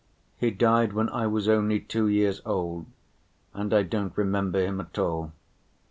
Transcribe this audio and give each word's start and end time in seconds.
He 0.35 0.49
died 0.49 0.93
when 0.93 1.09
I 1.09 1.27
was 1.27 1.47
only 1.47 1.79
two 1.79 2.07
years 2.07 2.41
old, 2.43 2.87
and 3.53 3.71
I 3.71 3.83
don't 3.83 4.17
remember 4.17 4.59
him 4.59 4.79
at 4.81 4.97
all. 4.97 5.31